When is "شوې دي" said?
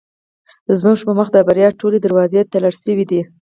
2.83-3.21